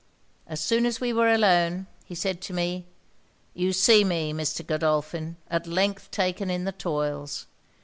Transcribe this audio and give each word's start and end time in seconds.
'As 0.47 0.59
soon 0.59 0.87
as 0.87 0.99
we 0.99 1.13
were 1.13 1.31
alone, 1.31 1.85
he 2.05 2.15
said 2.15 2.41
to 2.41 2.53
me 2.53 2.87
"You 3.53 3.71
see 3.71 4.03
me, 4.03 4.33
Mr. 4.33 4.65
Godolphin, 4.65 5.35
at 5.47 5.67
length 5.67 6.09
taken 6.09 6.49
in 6.49 6.63
the 6.63 6.71
toils. 6.71 7.45